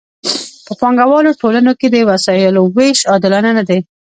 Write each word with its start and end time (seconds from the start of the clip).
په 0.65 0.71
پانګوالو 0.79 1.37
ټولنو 1.41 1.71
کې 1.79 1.87
د 1.89 1.95
وسایلو 2.09 2.61
ویش 2.75 2.99
عادلانه 3.11 3.51
نه 3.57 3.63
دی. 3.69 3.79